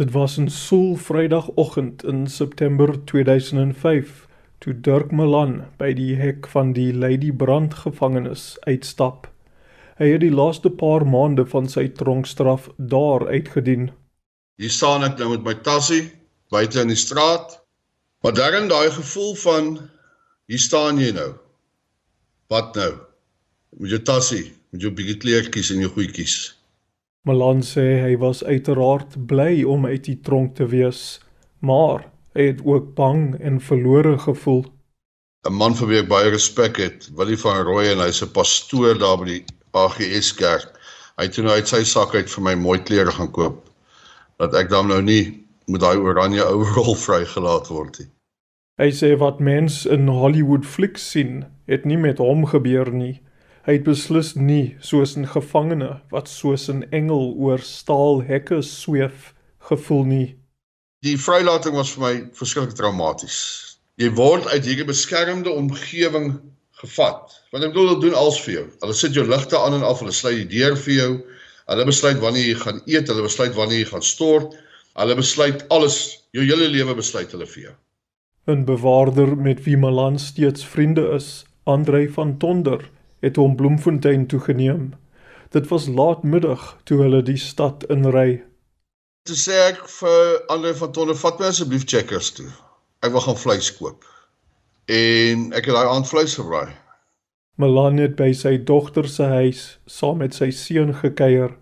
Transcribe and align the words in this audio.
Dit 0.00 0.10
was 0.10 0.38
'n 0.38 0.48
soel 0.48 0.96
Vrydagoggend 0.96 2.04
in 2.04 2.26
September 2.26 3.04
2005 3.04 4.26
toe 4.58 4.80
Dirk 4.80 5.10
Malan 5.10 5.64
by 5.76 5.92
die 5.92 6.14
hek 6.16 6.46
van 6.48 6.72
die 6.72 6.94
Lady 6.94 7.32
Brand 7.32 7.74
gevangenis 7.74 8.56
uitstap. 8.60 9.28
Hy 9.98 10.06
het 10.12 10.20
die 10.20 10.32
laaste 10.32 10.70
paar 10.70 11.04
maande 11.06 11.44
van 11.46 11.68
sy 11.68 11.88
tronkstraf 11.88 12.70
daar 12.76 13.26
uitgedien. 13.28 13.90
Hier 14.56 14.70
staan 14.70 15.04
ek 15.04 15.18
nou 15.18 15.28
met 15.34 15.44
my 15.44 15.54
tassie 15.54 16.08
buite 16.48 16.80
in 16.80 16.88
die 16.88 16.96
straat. 16.96 17.60
Maar 18.22 18.32
daarin 18.32 18.68
daai 18.68 18.90
gevoel 18.90 19.34
van 19.34 19.90
hier 20.46 20.58
staan 20.58 20.98
jy 20.98 21.12
nou. 21.12 21.34
Wat 22.48 22.74
nou? 22.74 22.94
Met 23.76 23.90
jou 23.90 24.02
tassie, 24.02 24.52
met 24.72 24.80
jou 24.80 24.92
bietjie 24.92 25.16
kleertjies 25.16 25.70
en 25.70 25.84
jou 25.84 25.92
goedjies. 25.92 26.59
Malan 27.28 27.60
sê 27.60 28.00
hy 28.00 28.14
was 28.16 28.40
uiteraard 28.44 29.16
bly 29.28 29.60
om 29.68 29.84
uit 29.84 30.06
die 30.06 30.16
tronk 30.24 30.54
te 30.56 30.64
wees, 30.72 31.20
maar 31.60 32.06
hy 32.32 32.46
het 32.54 32.62
ook 32.64 32.94
bang 32.96 33.34
en 33.44 33.60
verlore 33.60 34.16
gevoel. 34.18 34.64
'n 35.44 35.52
Man 35.52 35.76
vir 35.76 35.88
wie 35.88 35.98
ek 36.00 36.08
baie 36.08 36.30
respek 36.32 36.80
het, 36.80 37.10
Willie 37.16 37.36
van 37.42 37.60
Rooi 37.68 37.92
en 37.92 38.00
hy's 38.00 38.22
'n 38.24 38.32
pastoor 38.32 38.96
daar 38.98 39.18
by 39.20 39.26
die 39.28 39.44
AGS 39.76 40.32
kerk. 40.34 40.72
Hy 41.16 41.28
het 41.28 41.34
toe 41.36 41.44
nou 41.44 41.54
uit 41.56 41.68
sy 41.68 41.82
sak 41.84 42.14
uit 42.14 42.30
vir 42.30 42.42
my 42.42 42.54
mooi 42.54 42.78
klere 42.78 43.12
gaan 43.12 43.30
koop 43.30 43.68
dat 44.40 44.54
ek 44.54 44.70
dan 44.70 44.88
nou 44.88 45.02
nie 45.02 45.44
met 45.68 45.80
daai 45.80 46.00
oranje 46.00 46.44
overall 46.44 46.96
vrygelaat 47.06 47.68
word 47.68 47.98
nie. 47.98 48.08
Hy 48.80 48.90
sê 48.96 49.16
wat 49.20 49.40
mense 49.40 49.88
in 49.92 50.08
Hollywood 50.08 50.64
flieks 50.64 51.10
sien, 51.10 51.44
het 51.68 51.84
nie 51.84 51.98
met 52.00 52.18
hom 52.18 52.46
gebeur 52.46 52.88
nie. 52.92 53.20
Hy 53.70 53.76
het 53.76 53.84
beslis 53.86 54.32
nie 54.34 54.72
soos 54.82 55.12
'n 55.14 55.28
gevangene 55.30 55.90
wat 56.10 56.28
soos 56.28 56.64
'n 56.68 56.88
engel 56.90 57.36
oor 57.38 57.60
staalhekke 57.62 58.62
sweef 58.66 59.30
gevoel 59.68 60.04
nie. 60.04 60.34
Die 61.06 61.14
vrylating 61.16 61.76
was 61.78 61.92
vir 61.94 62.02
my 62.02 62.14
verskriklik 62.34 62.74
traumaties. 62.74 63.38
Jy 63.96 64.10
word 64.18 64.48
uit 64.50 64.66
hierdie 64.66 64.88
beskermde 64.88 65.54
omgewing 65.54 66.40
gevat. 66.82 67.30
Want 67.52 67.64
ek 67.64 67.70
bedoel 67.70 67.88
hulle 67.88 68.00
doen 68.00 68.18
alles 68.18 68.42
vir 68.42 68.54
jou. 68.54 68.66
Hulle 68.80 68.98
sit 69.04 69.14
jou 69.14 69.26
ligte 69.28 69.58
aan 69.58 69.78
en 69.78 69.86
af, 69.86 70.02
hulle 70.02 70.18
sluit 70.18 70.42
die 70.42 70.58
deur 70.58 70.76
vir 70.76 70.94
jou. 70.94 71.12
Hulle 71.70 71.84
besluit 71.86 72.18
wanneer 72.18 72.46
jy 72.50 72.58
gaan 72.66 72.82
eet, 72.86 73.08
hulle 73.08 73.22
besluit 73.22 73.54
wanneer 73.54 73.84
jy 73.84 73.90
gaan 73.94 74.02
stort. 74.02 74.56
Hulle 74.98 75.14
besluit 75.14 75.66
alles, 75.70 76.26
jou 76.32 76.42
hele 76.42 76.68
lewe 76.68 76.94
besluit 76.98 77.30
hulle 77.30 77.46
vir 77.46 77.62
jou. 77.62 77.74
'n 78.48 78.64
Bewaarder 78.64 79.36
met 79.36 79.62
wie 79.62 79.76
Malan 79.76 80.18
steeds 80.18 80.64
vriende 80.64 81.12
is, 81.14 81.44
Andrei 81.62 82.08
van 82.08 82.38
Tonder, 82.38 82.90
het 83.20 83.36
hom 83.36 83.56
Bloemfontein 83.56 84.26
toe 84.26 84.40
geneem. 84.40 84.92
Dit 85.50 85.68
was 85.68 85.88
laatmiddag 85.88 86.76
toe 86.84 87.00
hulle 87.02 87.22
die 87.26 87.38
stad 87.38 87.84
inry. 87.90 88.42
Toe 89.28 89.36
sê 89.36 89.56
ek 89.68 89.82
vir 89.98 90.38
Andre 90.52 90.74
van 90.78 90.92
Tonne, 90.96 91.14
vat 91.14 91.40
my 91.40 91.50
asseblief 91.50 91.84
checkers 91.84 92.30
toe. 92.36 92.48
Ek 93.04 93.12
wil 93.12 93.24
gaan 93.24 93.40
vleis 93.40 93.68
koop. 93.76 94.06
En 94.90 95.50
ek 95.56 95.68
het 95.68 95.76
daai 95.76 95.90
aand 95.90 96.08
vleis 96.08 96.36
gebraai. 96.38 96.70
Melan 97.60 98.00
het 98.00 98.16
by 98.16 98.30
sy 98.32 98.54
dogter 98.64 99.08
se 99.08 99.26
huis 99.28 99.64
saam 99.86 100.22
met 100.22 100.36
sy 100.36 100.48
seun 100.56 100.94
gekuier. 101.02 101.52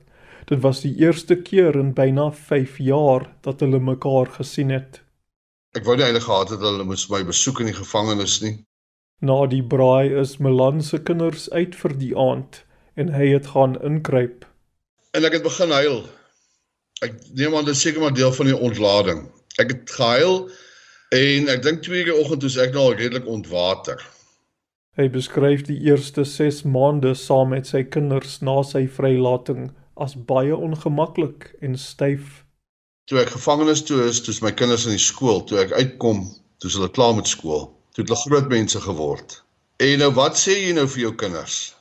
Dit 0.49 0.63
was 0.63 0.85
die 0.85 0.95
eerste 1.03 1.37
keer 1.43 1.77
in 1.77 1.91
byna 1.97 2.31
5 2.33 2.79
jaar 2.87 3.27
dat 3.45 3.61
hulle 3.65 3.81
mekaar 3.83 4.31
gesien 4.39 4.71
het. 4.71 5.03
Ek 5.77 5.85
wou 5.85 5.97
nie 5.99 6.07
eintlik 6.07 6.25
gehad 6.25 6.55
het 6.55 6.63
hulle 6.65 6.87
moes 6.87 7.09
my 7.13 7.21
besoek 7.27 7.61
in 7.61 7.69
die 7.73 7.77
gevangenis 7.77 8.39
nie. 8.45 8.55
Na 9.21 9.49
die 9.51 9.65
braai 9.67 10.15
is 10.15 10.37
Milan 10.39 10.79
se 10.83 10.99
kinders 11.03 11.49
uit 11.51 11.75
vir 11.75 11.95
die 11.99 12.13
aand 12.15 12.61
en 12.95 13.09
hy 13.11 13.33
het 13.33 13.49
gaan 13.51 13.75
inkruip. 13.83 14.45
En 15.11 15.25
ek 15.27 15.39
het 15.39 15.43
begin 15.43 15.73
huil. 15.75 15.97
Ek 17.03 17.17
neem 17.35 17.57
aan 17.59 17.67
dit 17.67 17.79
seker 17.79 18.05
maar 18.05 18.15
deel 18.15 18.31
van 18.37 18.47
die 18.47 18.55
ontlading. 18.55 19.25
Ek 19.59 19.73
het 19.73 19.91
gehuil 19.91 20.37
en 21.19 21.51
ek 21.51 21.65
dink 21.65 21.83
twee 21.83 22.05
keer 22.07 22.15
oggend 22.15 22.45
toe 22.45 22.53
ek 22.63 22.77
nou 22.77 22.93
redelik 22.93 23.27
ontwater. 23.27 24.05
Hy 24.99 25.09
beskryf 25.11 25.65
die 25.67 25.81
eerste 25.89 26.23
6 26.23 26.63
maande 26.63 27.17
saam 27.19 27.51
met 27.55 27.67
sy 27.67 27.83
kinders 27.91 28.37
na 28.39 28.61
sy 28.63 28.85
vrylating 28.87 29.73
as 29.99 30.15
baie 30.31 30.55
ongemaklik 30.55 31.49
en 31.59 31.75
styf. 31.75 32.45
Toe 33.11 33.19
ek 33.25 33.35
gevangenes 33.35 33.83
toe 33.83 33.99
is, 34.07 34.23
toe 34.23 34.31
is 34.31 34.41
my 34.47 34.55
kinders 34.55 34.87
in 34.87 34.95
die 34.95 35.03
skool, 35.03 35.43
toe 35.43 35.59
ek 35.65 35.75
uitkom, 35.75 36.23
toe 36.63 36.71
is 36.71 36.79
hulle 36.79 36.91
klaar 36.95 37.19
met 37.19 37.31
skool 37.31 37.67
toe 37.99 38.07
het 38.07 38.15
hulle 38.15 38.31
groot 38.31 38.49
mense 38.49 38.81
geword. 38.81 39.43
En 39.83 39.99
nou 39.99 40.13
wat 40.15 40.39
sê 40.39 40.55
jy 40.55 40.73
nou 40.77 40.87
vir 40.87 41.01
jou 41.09 41.15
kinders? 41.19 41.75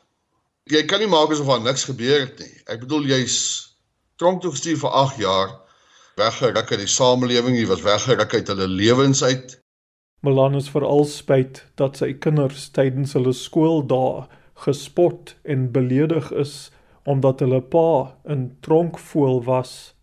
Jy 0.66 0.82
kan 0.90 1.00
nie 1.00 1.10
maak 1.10 1.30
asof 1.32 1.48
daar 1.52 1.62
niks 1.62 1.86
gebeur 1.86 2.24
het 2.26 2.40
nie. 2.42 2.54
Ek 2.66 2.82
bedoel 2.82 3.06
jy's 3.12 3.38
tronk 4.18 4.42
toe 4.42 4.52
gestuur 4.52 4.80
vir 4.82 4.96
8 4.98 5.20
jaar, 5.22 5.52
weggeruk 6.18 6.72
uit 6.74 6.82
die 6.82 6.90
samelewing, 6.90 7.58
jy 7.60 7.68
was 7.70 7.84
weggeruk 7.86 8.34
uit 8.34 8.50
hulle 8.50 8.68
lewens 8.68 9.22
uit. 9.24 9.54
Melanus 10.26 10.70
veral 10.74 11.06
spyt 11.06 11.62
dat 11.78 12.00
sy 12.02 12.16
kinders 12.18 12.72
tydens 12.74 13.14
hulle 13.14 13.34
skooldae 13.38 14.26
gespot 14.66 15.36
en 15.46 15.68
beledig 15.72 16.32
is 16.34 16.72
omdat 17.06 17.44
hulle 17.46 17.62
pa 17.62 18.18
'n 18.26 18.58
tronkvoël 18.66 19.44
was. 19.46 19.94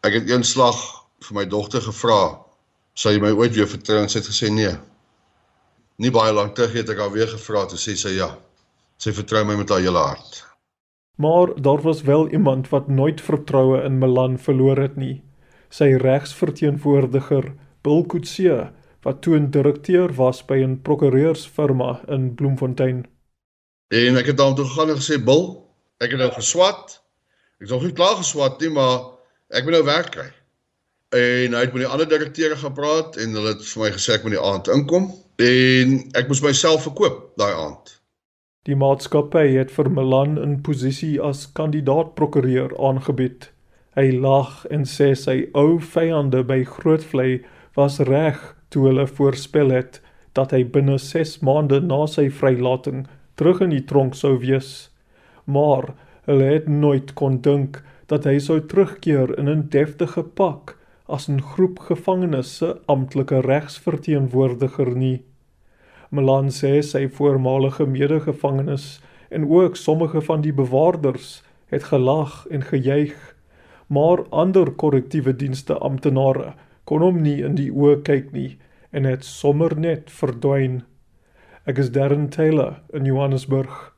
Ek 0.00 0.16
het 0.16 0.30
eenslag 0.32 0.80
vir 1.20 1.34
my 1.36 1.44
dogter 1.44 1.84
gevra, 1.84 2.40
"Sal 2.94 3.12
jy 3.12 3.20
my 3.20 3.30
ooit 3.36 3.54
weer 3.54 3.68
vertrou?" 3.68 4.00
en 4.02 4.08
sy 4.08 4.18
het 4.18 4.28
gesê, 4.32 4.48
"Nee." 4.50 4.91
Nie 5.96 6.10
baie 6.10 6.32
lank 6.32 6.54
terug 6.56 6.72
het 6.72 6.90
ek 6.90 6.98
haar 6.98 7.12
weer 7.12 7.28
gevra 7.28 7.66
toe 7.68 7.78
sê 7.78 7.94
sy 7.98 8.16
ja. 8.16 8.30
Sy 8.96 9.12
vertrou 9.12 9.44
my 9.44 9.56
met 9.58 9.70
haar 9.70 9.82
hele 9.84 9.98
hart. 9.98 10.44
Maar 11.20 11.52
daar 11.62 11.82
was 11.82 12.02
wel 12.02 12.28
iemand 12.32 12.68
wat 12.68 12.88
nooit 12.88 13.20
vertroue 13.20 13.82
in 13.84 13.98
Milan 13.98 14.38
verloor 14.38 14.78
het 14.80 14.96
nie. 14.96 15.22
Sy 15.68 15.92
regsverteenwoordiger, 16.00 17.52
Bill 17.82 18.04
Kutse, 18.08 18.72
wat 19.02 19.22
toe 19.22 19.36
'n 19.38 19.50
direkteur 19.50 20.14
was 20.14 20.42
by 20.42 20.62
'n 20.64 20.82
prokureursfirma 20.82 22.00
in 22.08 22.34
Bloemfontein. 22.34 23.06
En 23.88 24.16
ek 24.16 24.26
het 24.26 24.40
aan 24.40 24.54
toe 24.54 24.64
gegaan 24.64 24.90
en 24.90 24.96
gesê, 24.96 25.24
"Bill, 25.24 25.56
ek 25.98 26.10
het 26.10 26.18
nou 26.18 26.30
geswat. 26.30 27.02
Ek 27.60 27.66
is 27.66 27.70
nog 27.70 27.82
nie 27.82 27.92
klaar 27.92 28.16
geswat 28.16 28.60
nie, 28.60 28.70
maar 28.70 29.00
ek 29.50 29.64
moet 29.64 29.72
nou 29.72 29.84
werk 29.84 30.10
kry." 30.10 30.30
En 31.08 31.52
hy 31.52 31.60
het 31.60 31.72
met 31.72 31.82
die 31.82 31.92
ander 31.92 32.08
direkteure 32.08 32.56
gepraat 32.56 33.16
en 33.16 33.34
hulle 33.34 33.48
het 33.48 33.64
vir 33.64 33.82
my 33.82 33.90
gesê 33.90 34.12
ek 34.12 34.22
moet 34.22 34.32
die 34.32 34.40
aand 34.40 34.68
inkom 34.68 35.12
en 35.42 35.98
ek 36.14 36.28
moes 36.30 36.42
myself 36.44 36.84
verkoop 36.86 37.32
daai 37.40 37.52
aand. 37.52 37.98
Die 38.68 38.76
maatskappy 38.78 39.56
het 39.56 39.72
vir 39.74 39.88
Milan 39.90 40.38
'n 40.38 40.60
posisie 40.62 41.18
as 41.20 41.46
kandidaat-prokureur 41.58 42.76
aangebied. 42.78 43.50
Hy 43.96 44.10
lag 44.10 44.66
en 44.70 44.84
sê 44.84 45.16
sy 45.16 45.48
ou 45.54 45.78
vyande 45.78 46.44
by 46.44 46.62
Grootvlei 46.64 47.42
was 47.76 47.98
reg 48.00 48.38
toe 48.70 48.86
hulle 48.86 49.06
voorspel 49.06 49.70
het 49.70 50.00
dat 50.32 50.52
hy 50.52 50.62
binne 50.64 50.98
6 50.98 51.40
maande 51.42 51.80
na 51.80 52.06
sy 52.06 52.28
vrylating 52.30 53.06
terug 53.36 53.60
in 53.60 53.70
die 53.70 53.84
tronk 53.84 54.14
sou 54.14 54.38
wees. 54.38 54.90
Maar 55.46 55.94
hulle 56.28 56.44
het 56.54 56.68
nooit 56.68 57.14
kon 57.14 57.40
dink 57.42 57.82
dat 58.06 58.24
hy 58.24 58.38
sou 58.38 58.60
terugkeer 58.60 59.34
in 59.38 59.48
'n 59.48 59.68
deftige 59.68 60.22
pak 60.22 60.76
as 61.08 61.28
'n 61.28 61.40
groep 61.40 61.78
gevangenes 61.78 62.56
se 62.56 62.76
amptelike 62.86 63.40
regsverteenwoordiger 63.40 64.96
nie. 64.96 65.24
Milan 66.12 66.50
sê 66.52 66.82
sy 66.84 67.06
voormalige 67.08 67.86
medegevangenes 67.88 69.00
en 69.32 69.46
ook 69.48 69.76
sommige 69.80 70.20
van 70.20 70.42
die 70.44 70.52
bewaarders 70.52 71.40
het 71.72 71.86
gelag 71.88 72.46
en 72.50 72.62
gejuig, 72.68 73.16
maar 73.86 74.26
ander 74.28 74.70
korrektiewe 74.70 75.32
dienste 75.36 75.78
amptenare 75.78 76.52
kon 76.84 77.00
hom 77.00 77.22
nie 77.24 77.38
in 77.40 77.56
die 77.56 77.70
oë 77.72 78.02
kyk 78.04 78.28
nie 78.36 78.58
en 78.92 79.08
het 79.08 79.24
sommer 79.24 79.72
net 79.80 80.12
verdwyn. 80.12 80.82
Ek 81.64 81.80
is 81.80 81.92
Darren 81.96 82.28
Taylor 82.28 82.82
in 82.92 83.08
Johannesburg. 83.08 83.91